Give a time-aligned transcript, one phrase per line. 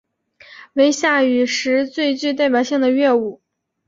[0.73, 3.39] 为夏禹时最具代表性的乐舞。